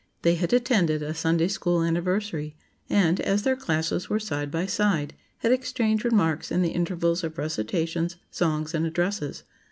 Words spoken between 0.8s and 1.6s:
a Sunday